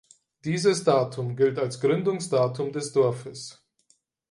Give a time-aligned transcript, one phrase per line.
[0.45, 3.63] Dieses Datum gilt als Gründungsdatum des Dorfes.